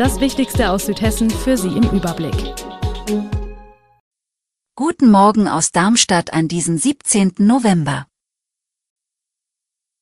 Das 0.00 0.18
Wichtigste 0.18 0.70
aus 0.70 0.86
Südhessen 0.86 1.28
für 1.28 1.58
Sie 1.58 1.76
im 1.76 1.82
Überblick. 1.90 2.54
Guten 4.74 5.10
Morgen 5.10 5.46
aus 5.46 5.72
Darmstadt 5.72 6.32
an 6.32 6.48
diesem 6.48 6.78
17. 6.78 7.34
November. 7.36 8.06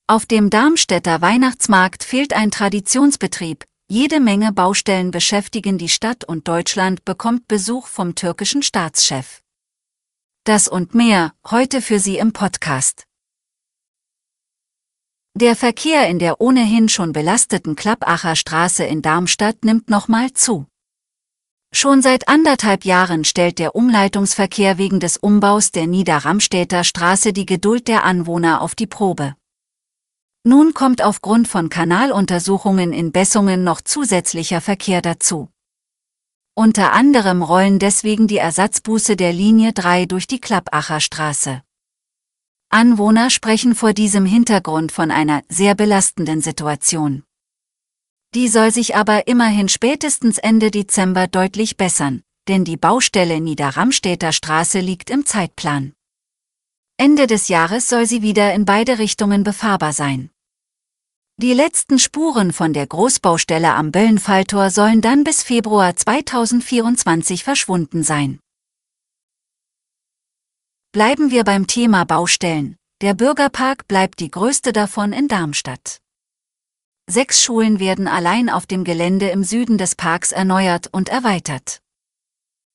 Auf 0.06 0.24
dem 0.24 0.50
Darmstädter 0.50 1.20
Weihnachtsmarkt 1.20 2.04
fehlt 2.04 2.32
ein 2.32 2.52
Traditionsbetrieb. 2.52 3.64
Jede 3.88 4.20
Menge 4.20 4.52
Baustellen 4.52 5.10
beschäftigen 5.10 5.78
die 5.78 5.88
Stadt 5.88 6.22
und 6.22 6.46
Deutschland 6.46 7.04
bekommt 7.04 7.48
Besuch 7.48 7.88
vom 7.88 8.14
türkischen 8.14 8.62
Staatschef. 8.62 9.42
Das 10.44 10.68
und 10.68 10.94
mehr 10.94 11.32
heute 11.50 11.82
für 11.82 11.98
Sie 11.98 12.18
im 12.18 12.32
Podcast. 12.32 13.07
Der 15.40 15.54
Verkehr 15.54 16.08
in 16.08 16.18
der 16.18 16.40
ohnehin 16.40 16.88
schon 16.88 17.12
belasteten 17.12 17.76
Klappacher 17.76 18.34
Straße 18.34 18.82
in 18.82 19.02
Darmstadt 19.02 19.64
nimmt 19.64 19.88
nochmal 19.88 20.32
zu. 20.32 20.66
Schon 21.72 22.02
seit 22.02 22.26
anderthalb 22.26 22.84
Jahren 22.84 23.22
stellt 23.22 23.60
der 23.60 23.76
Umleitungsverkehr 23.76 24.78
wegen 24.78 24.98
des 24.98 25.16
Umbaus 25.16 25.70
der 25.70 25.86
Niederramstädter 25.86 26.82
Straße 26.82 27.32
die 27.32 27.46
Geduld 27.46 27.86
der 27.86 28.02
Anwohner 28.02 28.60
auf 28.60 28.74
die 28.74 28.88
Probe. 28.88 29.36
Nun 30.42 30.74
kommt 30.74 31.04
aufgrund 31.04 31.46
von 31.46 31.68
Kanaluntersuchungen 31.68 32.92
in 32.92 33.12
Bessungen 33.12 33.62
noch 33.62 33.80
zusätzlicher 33.80 34.60
Verkehr 34.60 35.02
dazu. 35.02 35.50
Unter 36.56 36.92
anderem 36.92 37.44
rollen 37.44 37.78
deswegen 37.78 38.26
die 38.26 38.38
Ersatzbusse 38.38 39.14
der 39.14 39.32
Linie 39.32 39.72
3 39.72 40.06
durch 40.06 40.26
die 40.26 40.40
Klappacher 40.40 40.98
Straße. 40.98 41.62
Anwohner 42.70 43.30
sprechen 43.30 43.74
vor 43.74 43.94
diesem 43.94 44.26
Hintergrund 44.26 44.92
von 44.92 45.10
einer 45.10 45.42
sehr 45.48 45.74
belastenden 45.74 46.42
Situation. 46.42 47.22
Die 48.34 48.48
soll 48.48 48.72
sich 48.72 48.94
aber 48.94 49.26
immerhin 49.26 49.70
spätestens 49.70 50.36
Ende 50.36 50.70
Dezember 50.70 51.28
deutlich 51.28 51.78
bessern, 51.78 52.22
denn 52.46 52.64
die 52.64 52.76
Baustelle 52.76 53.40
Niederramstädter 53.40 54.32
Straße 54.32 54.80
liegt 54.80 55.08
im 55.08 55.24
Zeitplan. 55.24 55.94
Ende 56.98 57.26
des 57.26 57.48
Jahres 57.48 57.88
soll 57.88 58.04
sie 58.04 58.20
wieder 58.20 58.52
in 58.52 58.66
beide 58.66 58.98
Richtungen 58.98 59.44
befahrbar 59.44 59.94
sein. 59.94 60.30
Die 61.38 61.54
letzten 61.54 61.98
Spuren 61.98 62.52
von 62.52 62.74
der 62.74 62.86
Großbaustelle 62.86 63.72
am 63.72 63.92
Böllenfalltor 63.92 64.68
sollen 64.70 65.00
dann 65.00 65.24
bis 65.24 65.42
Februar 65.42 65.96
2024 65.96 67.44
verschwunden 67.44 68.02
sein. 68.02 68.40
Bleiben 70.98 71.30
wir 71.30 71.44
beim 71.44 71.68
Thema 71.68 72.02
Baustellen. 72.02 72.74
Der 73.02 73.14
Bürgerpark 73.14 73.86
bleibt 73.86 74.18
die 74.18 74.32
größte 74.32 74.72
davon 74.72 75.12
in 75.12 75.28
Darmstadt. 75.28 76.00
Sechs 77.08 77.40
Schulen 77.40 77.78
werden 77.78 78.08
allein 78.08 78.50
auf 78.50 78.66
dem 78.66 78.82
Gelände 78.82 79.28
im 79.28 79.44
Süden 79.44 79.78
des 79.78 79.94
Parks 79.94 80.32
erneuert 80.32 80.88
und 80.90 81.08
erweitert. 81.08 81.82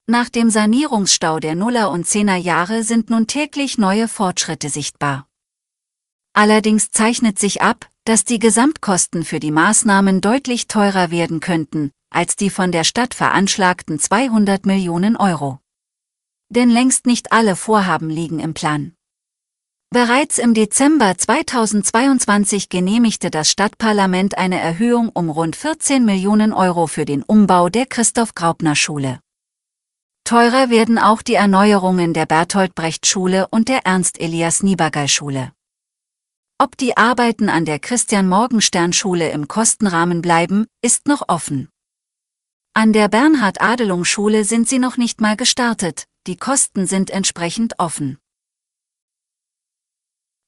Nach 0.08 0.30
dem 0.30 0.50
Sanierungsstau 0.50 1.42
der 1.42 1.56
Nuller- 1.56 1.92
und 1.92 2.08
Zehner 2.08 2.38
Jahre 2.38 2.84
sind 2.84 3.10
nun 3.10 3.28
täglich 3.28 3.78
neue 3.78 4.08
Fortschritte 4.08 4.70
sichtbar. 4.70 5.28
Allerdings 6.32 6.92
zeichnet 6.92 7.38
sich 7.38 7.62
ab, 7.62 7.90
dass 8.06 8.24
die 8.24 8.40
Gesamtkosten 8.40 9.26
für 9.26 9.42
die 9.42 9.52
Maßnahmen 9.52 10.22
deutlich 10.22 10.70
teurer 10.70 11.12
werden 11.12 11.42
könnten, 11.42 11.92
als 12.10 12.38
die 12.38 12.50
von 12.50 12.72
der 12.72 12.86
Stadt 12.86 13.14
veranschlagten 13.14 14.00
200 14.00 14.66
Millionen 14.66 15.18
Euro 15.18 15.60
denn 16.54 16.70
längst 16.70 17.06
nicht 17.06 17.32
alle 17.32 17.56
Vorhaben 17.56 18.10
liegen 18.10 18.40
im 18.40 18.54
Plan. 18.54 18.94
Bereits 19.94 20.40
im 20.40 20.56
Dezember 20.56 21.16
2022 21.16 22.68
genehmigte 22.68 23.30
das 23.30 23.52
Stadtparlament 23.52 24.40
eine 24.40 24.60
Erhöhung 24.60 25.10
um 25.10 25.30
rund 25.30 25.56
14 25.56 26.04
Millionen 26.04 26.52
Euro 26.52 26.88
für 26.88 27.06
den 27.06 27.22
Umbau 27.22 27.70
der 27.70 27.86
Christoph-Graupner-Schule. 27.86 29.20
Teurer 30.24 30.72
werden 30.72 30.98
auch 30.98 31.22
die 31.22 31.36
Erneuerungen 31.36 32.16
der 32.16 32.26
Bertolt-Brecht-Schule 32.26 33.48
und 33.52 33.68
der 33.68 33.86
Ernst-Elias-Niebergall-Schule. 33.86 35.52
Ob 36.58 36.76
die 36.78 36.98
Arbeiten 36.98 37.50
an 37.50 37.66
der 37.66 37.78
Christian-Morgenstern-Schule 37.78 39.30
im 39.30 39.48
Kostenrahmen 39.48 40.24
bleiben, 40.24 40.66
ist 40.82 41.08
noch 41.08 41.24
offen. 41.28 41.70
An 42.74 42.94
der 42.94 43.10
Bernhard-Adelung-Schule 43.10 44.44
sind 44.44 44.68
sie 44.68 44.80
noch 44.80 44.98
nicht 44.98 45.22
mal 45.22 45.36
gestartet, 45.36 46.06
die 46.28 46.38
Kosten 46.38 46.88
sind 46.88 47.10
entsprechend 47.10 47.80
offen. 47.80 48.18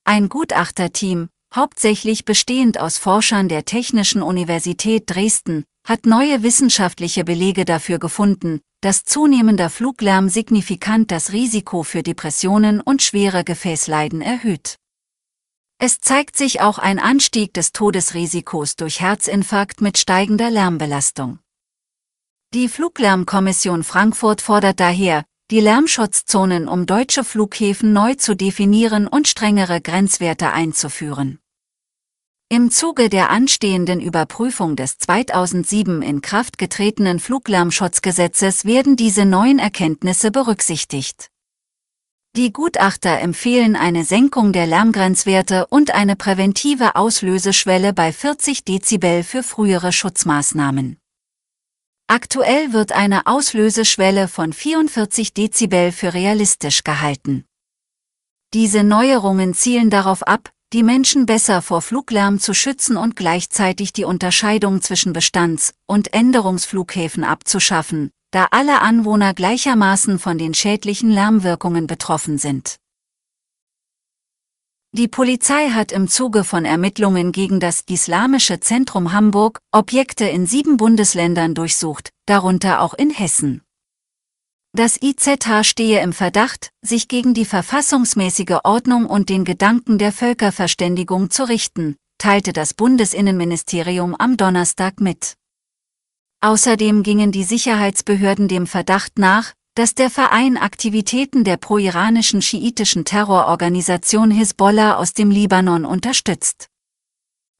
Ein 0.05 0.29
Gutachterteam, 0.29 1.29
hauptsächlich 1.53 2.25
bestehend 2.25 2.79
aus 2.79 2.97
Forschern 2.97 3.49
der 3.49 3.65
Technischen 3.65 4.21
Universität 4.21 5.03
Dresden, 5.07 5.65
hat 5.85 6.05
neue 6.05 6.43
wissenschaftliche 6.43 7.23
Belege 7.23 7.65
dafür 7.65 7.99
gefunden, 7.99 8.61
dass 8.81 9.03
zunehmender 9.03 9.69
Fluglärm 9.69 10.29
signifikant 10.29 11.11
das 11.11 11.33
Risiko 11.33 11.83
für 11.83 12.03
Depressionen 12.03 12.81
und 12.81 13.01
schwere 13.01 13.43
Gefäßleiden 13.43 14.21
erhöht. 14.21 14.77
Es 15.77 15.99
zeigt 15.99 16.37
sich 16.37 16.61
auch 16.61 16.77
ein 16.77 16.99
Anstieg 16.99 17.53
des 17.53 17.73
Todesrisikos 17.73 18.77
durch 18.77 19.01
Herzinfarkt 19.01 19.81
mit 19.81 19.97
steigender 19.97 20.49
Lärmbelastung. 20.49 21.39
Die 22.53 22.69
Fluglärmkommission 22.69 23.83
Frankfurt 23.83 24.41
fordert 24.41 24.79
daher, 24.79 25.25
die 25.51 25.59
Lärmschutzzonen 25.59 26.67
um 26.67 26.87
deutsche 26.87 27.23
Flughäfen 27.23 27.93
neu 27.93 28.15
zu 28.15 28.35
definieren 28.35 29.05
und 29.07 29.27
strengere 29.27 29.79
Grenzwerte 29.79 30.51
einzuführen. 30.51 31.37
Im 32.49 32.71
Zuge 32.71 33.09
der 33.09 33.29
anstehenden 33.29 33.99
Überprüfung 33.99 34.75
des 34.75 34.97
2007 34.97 36.01
in 36.01 36.21
Kraft 36.21 36.57
getretenen 36.57 37.19
Fluglärmschutzgesetzes 37.19 38.65
werden 38.65 38.95
diese 38.95 39.25
neuen 39.25 39.59
Erkenntnisse 39.59 40.31
berücksichtigt. 40.31 41.29
Die 42.35 42.51
Gutachter 42.51 43.19
empfehlen 43.19 43.75
eine 43.75 44.03
Senkung 44.03 44.51
der 44.51 44.65
Lärmgrenzwerte 44.65 45.67
und 45.67 45.91
eine 45.91 46.15
präventive 46.15 46.95
Auslöseschwelle 46.95 47.93
bei 47.93 48.11
40 48.11 48.63
Dezibel 48.63 49.23
für 49.23 49.43
frühere 49.43 49.91
Schutzmaßnahmen. 49.91 50.97
Aktuell 52.07 52.71
wird 52.71 52.91
eine 52.91 53.25
Auslöseschwelle 53.25 54.27
von 54.27 54.53
44 54.53 55.33
Dezibel 55.33 55.91
für 55.91 56.13
realistisch 56.13 56.83
gehalten. 56.83 57.45
Diese 58.53 58.83
Neuerungen 58.83 59.55
zielen 59.55 59.89
darauf 59.89 60.21
ab, 60.21 60.51
die 60.71 60.83
Menschen 60.83 61.25
besser 61.25 61.63
vor 61.63 61.81
Fluglärm 61.81 62.39
zu 62.39 62.53
schützen 62.53 62.95
und 62.95 63.15
gleichzeitig 63.15 63.91
die 63.91 64.03
Unterscheidung 64.03 64.83
zwischen 64.83 65.13
Bestands- 65.13 65.73
und 65.87 66.13
Änderungsflughäfen 66.13 67.23
abzuschaffen, 67.23 68.11
da 68.29 68.49
alle 68.51 68.81
Anwohner 68.81 69.33
gleichermaßen 69.33 70.19
von 70.19 70.37
den 70.37 70.53
schädlichen 70.53 71.09
Lärmwirkungen 71.09 71.87
betroffen 71.87 72.37
sind. 72.37 72.75
Die 74.97 75.09
Polizei 75.09 75.71
hat 75.71 75.91
im 75.91 76.07
Zuge 76.07 76.45
von 76.45 76.63
Ermittlungen 76.63 77.33
gegen 77.33 77.59
das 77.59 77.81
Islamische 77.81 78.61
Zentrum 78.61 79.11
Hamburg 79.11 79.59
Objekte 79.73 80.23
in 80.23 80.45
sieben 80.45 80.77
Bundesländern 80.77 81.53
durchsucht, 81.53 82.11
darunter 82.25 82.79
auch 82.79 82.93
in 82.93 83.09
Hessen. 83.09 83.61
Das 84.71 85.01
IZH 85.01 85.65
stehe 85.65 85.99
im 86.01 86.13
Verdacht, 86.13 86.69
sich 86.81 87.09
gegen 87.09 87.33
die 87.33 87.43
verfassungsmäßige 87.43 88.59
Ordnung 88.63 89.05
und 89.05 89.27
den 89.27 89.43
Gedanken 89.43 89.97
der 89.97 90.13
Völkerverständigung 90.13 91.29
zu 91.29 91.43
richten, 91.43 91.97
teilte 92.17 92.53
das 92.53 92.73
Bundesinnenministerium 92.73 94.15
am 94.15 94.37
Donnerstag 94.37 95.01
mit. 95.01 95.33
Außerdem 96.39 97.03
gingen 97.03 97.33
die 97.33 97.43
Sicherheitsbehörden 97.43 98.47
dem 98.47 98.65
Verdacht 98.65 99.19
nach, 99.19 99.51
dass 99.75 99.93
der 99.93 100.09
Verein 100.09 100.57
Aktivitäten 100.57 101.43
der 101.43 101.57
pro-iranischen 101.57 102.41
schiitischen 102.41 103.03
Terrororganisation 103.03 104.31
Hisbollah 104.31 104.95
aus 104.95 105.13
dem 105.13 105.29
Libanon 105.29 105.83
unterstützt. 105.83 106.69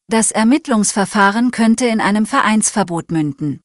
Das 0.08 0.32
Ermittlungsverfahren 0.32 1.52
könnte 1.52 1.88
in 1.88 2.00
einem 2.00 2.26
Vereinsverbot 2.26 3.12
münden. 3.12 3.60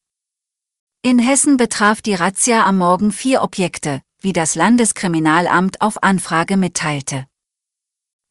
In 1.02 1.19
Hessen 1.19 1.56
betraf 1.56 2.02
die 2.02 2.14
Razzia 2.14 2.67
am 2.67 2.79
Morgen 2.79 3.12
vier 3.12 3.43
Objekte, 3.43 4.02
wie 4.20 4.32
das 4.32 4.56
Landeskriminalamt 4.56 5.81
auf 5.81 6.03
Anfrage 6.03 6.56
mitteilte. 6.56 7.26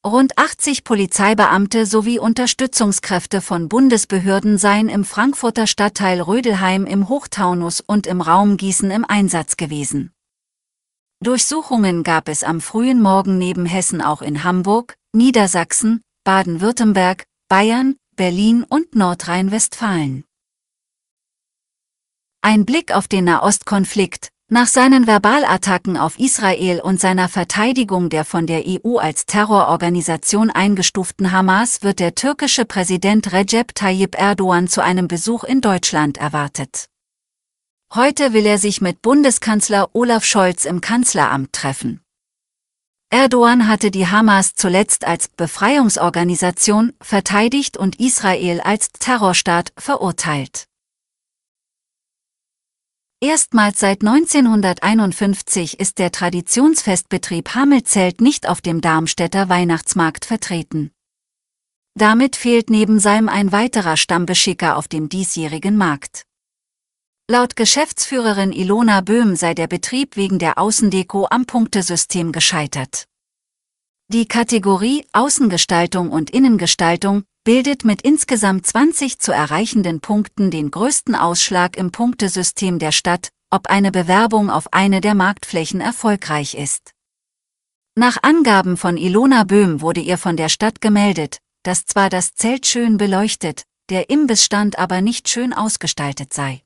Rund 0.05 0.37
80 0.37 0.85
Polizeibeamte 0.85 1.85
sowie 1.85 2.19
Unterstützungskräfte 2.19 3.41
von 3.41 3.67
Bundesbehörden 3.67 4.57
seien 4.57 4.87
im 4.87 5.03
Frankfurter 5.03 5.67
Stadtteil 5.67 6.21
Rödelheim 6.21 6.85
im 6.85 7.09
Hochtaunus 7.09 7.81
und 7.81 8.07
im 8.07 8.21
Raum 8.21 8.55
Gießen 8.55 8.91
im 8.91 9.03
Einsatz 9.03 9.57
gewesen. 9.57 10.13
Durchsuchungen 11.21 12.03
gab 12.03 12.29
es 12.29 12.45
am 12.45 12.61
frühen 12.61 13.01
Morgen 13.01 13.37
neben 13.37 13.65
Hessen 13.65 14.01
auch 14.01 14.21
in 14.21 14.45
Hamburg, 14.45 14.95
Niedersachsen, 15.11 16.01
Baden-Württemberg, 16.23 17.25
Bayern, 17.49 17.97
Berlin 18.15 18.63
und 18.63 18.95
Nordrhein-Westfalen. 18.95 20.23
Ein 22.41 22.65
Blick 22.65 22.95
auf 22.95 23.09
den 23.09 23.25
Nahostkonflikt, 23.25 24.29
nach 24.49 24.67
seinen 24.67 25.05
Verbalattacken 25.05 25.95
auf 25.95 26.17
Israel 26.17 26.81
und 26.81 26.99
seiner 26.99 27.29
Verteidigung 27.29 28.09
der 28.09 28.25
von 28.25 28.47
der 28.47 28.63
EU 28.65 28.97
als 28.97 29.25
Terrororganisation 29.25 30.49
eingestuften 30.49 31.31
Hamas 31.31 31.83
wird 31.83 31.99
der 31.99 32.15
türkische 32.15 32.65
Präsident 32.65 33.31
Recep 33.31 33.75
Tayyip 33.75 34.17
Erdogan 34.17 34.67
zu 34.67 34.83
einem 34.83 35.07
Besuch 35.07 35.43
in 35.43 35.61
Deutschland 35.61 36.17
erwartet. 36.17 36.87
Heute 37.93 38.33
will 38.33 38.45
er 38.45 38.57
sich 38.57 38.81
mit 38.81 39.01
Bundeskanzler 39.01 39.89
Olaf 39.93 40.23
Scholz 40.23 40.65
im 40.65 40.81
Kanzleramt 40.81 41.53
treffen. 41.53 42.01
Erdogan 43.11 43.67
hatte 43.67 43.89
die 43.89 44.05
Hamas 44.05 44.53
zuletzt 44.53 45.05
als 45.05 45.27
Befreiungsorganisation 45.29 46.93
verteidigt 47.01 47.77
und 47.77 47.99
Israel 47.99 48.61
als 48.61 48.89
Terrorstaat 48.91 49.73
verurteilt. 49.77 50.68
Erstmals 53.21 53.81
seit 53.81 53.99
1951 53.99 55.77
ist 55.77 55.99
der 55.99 56.09
Traditionsfestbetrieb 56.09 57.53
Hammelzelt 57.53 58.21
nicht 58.21 58.47
auf 58.47 58.61
dem 58.61 58.79
Darmstädter 58.79 59.49
Weihnachtsmarkt 59.49 60.23
vertreten. 60.23 60.91
Damit 61.95 62.37
fehlt 62.37 62.69
neben 62.69 63.01
Salm 63.01 63.27
ein 63.27 63.51
weiterer 63.51 63.97
Stammbeschicker 63.97 64.77
auf 64.77 64.87
dem 64.87 65.09
diesjährigen 65.09 65.75
Markt. 65.75 66.23
Laut 67.29 67.57
Geschäftsführerin 67.57 68.53
Ilona 68.53 69.01
Böhm 69.01 69.35
sei 69.35 69.53
der 69.53 69.67
Betrieb 69.67 70.15
wegen 70.15 70.39
der 70.39 70.57
Außendeko 70.57 71.27
am 71.29 71.45
Punktesystem 71.45 72.31
gescheitert. 72.31 73.03
Die 74.07 74.29
Kategorie 74.29 75.05
Außengestaltung 75.11 76.09
und 76.09 76.29
Innengestaltung 76.29 77.25
bildet 77.43 77.85
mit 77.85 78.01
insgesamt 78.01 78.65
20 78.65 79.19
zu 79.19 79.31
erreichenden 79.31 80.01
Punkten 80.01 80.51
den 80.51 80.71
größten 80.71 81.15
Ausschlag 81.15 81.77
im 81.77 81.91
Punktesystem 81.91 82.79
der 82.79 82.91
Stadt, 82.91 83.29
ob 83.49 83.67
eine 83.67 83.91
Bewerbung 83.91 84.49
auf 84.49 84.73
eine 84.73 85.01
der 85.01 85.15
Marktflächen 85.15 85.81
erfolgreich 85.81 86.53
ist. 86.53 86.91
Nach 87.95 88.17
Angaben 88.21 88.77
von 88.77 88.97
Ilona 88.97 89.43
Böhm 89.43 89.81
wurde 89.81 90.01
ihr 90.01 90.17
von 90.17 90.37
der 90.37 90.49
Stadt 90.49 90.81
gemeldet, 90.81 91.39
dass 91.63 91.85
zwar 91.85 92.09
das 92.09 92.33
Zelt 92.33 92.65
schön 92.65 92.97
beleuchtet, 92.97 93.63
der 93.89 94.09
Imbissstand 94.09 94.77
aber 94.77 95.01
nicht 95.01 95.27
schön 95.27 95.53
ausgestaltet 95.53 96.33
sei. 96.33 96.61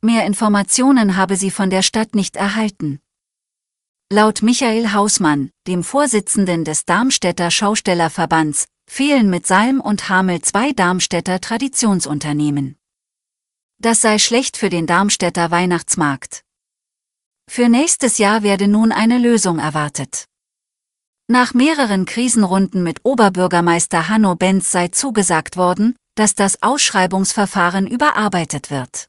Mehr 0.00 0.24
Informationen 0.24 1.16
habe 1.16 1.36
sie 1.36 1.50
von 1.50 1.70
der 1.70 1.82
Stadt 1.82 2.14
nicht 2.14 2.36
erhalten. 2.36 3.00
Laut 4.10 4.42
Michael 4.42 4.92
Hausmann, 4.92 5.50
dem 5.66 5.84
Vorsitzenden 5.84 6.64
des 6.64 6.84
Darmstädter 6.84 7.50
Schaustellerverbands, 7.50 8.66
fehlen 8.92 9.30
mit 9.30 9.46
Salm 9.46 9.80
und 9.80 10.10
Hamel 10.10 10.42
zwei 10.42 10.72
Darmstädter 10.72 11.40
Traditionsunternehmen. 11.40 12.76
Das 13.78 14.02
sei 14.02 14.18
schlecht 14.18 14.58
für 14.58 14.68
den 14.68 14.86
Darmstädter 14.86 15.50
Weihnachtsmarkt. 15.50 16.42
Für 17.48 17.70
nächstes 17.70 18.18
Jahr 18.18 18.42
werde 18.42 18.68
nun 18.68 18.92
eine 18.92 19.16
Lösung 19.16 19.58
erwartet. 19.58 20.26
Nach 21.26 21.54
mehreren 21.54 22.04
Krisenrunden 22.04 22.82
mit 22.82 23.00
Oberbürgermeister 23.02 24.10
Hanno 24.10 24.34
Benz 24.34 24.70
sei 24.70 24.88
zugesagt 24.88 25.56
worden, 25.56 25.96
dass 26.14 26.34
das 26.34 26.62
Ausschreibungsverfahren 26.62 27.86
überarbeitet 27.86 28.70
wird. 28.70 29.08